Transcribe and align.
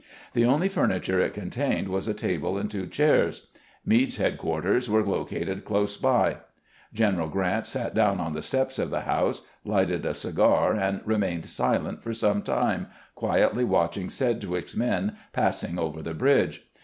The 0.33 0.45
only 0.45 0.67
furniture 0.67 1.19
it 1.19 1.31
contained 1.35 1.87
was 1.87 2.07
a 2.07 2.15
table 2.15 2.57
and 2.57 2.71
two 2.71 2.87
chairs. 2.87 3.49
Meade's 3.85 4.17
headquarters 4.17 4.89
were 4.89 5.03
located 5.05 5.63
close 5.63 5.95
by. 5.95 6.37
General 6.91 7.27
Grant 7.29 7.67
sat 7.67 7.93
down 7.93 8.19
on 8.19 8.33
the 8.33 8.41
steps 8.41 8.79
of 8.79 8.89
the 8.89 9.01
house, 9.01 9.43
lighted 9.63 10.03
9, 10.03 10.11
cigar, 10.15 10.73
and 10.73 11.01
remained 11.05 11.45
silent 11.45 12.01
for 12.01 12.13
some 12.15 12.41
time, 12.41 12.87
quietly 13.13 13.63
watching 13.63 14.09
Sedgwick's 14.09 14.75
men 14.75 15.17
passing 15.33 15.77
over 15.77 16.01
the 16.01 16.15
bridge. 16.15 16.65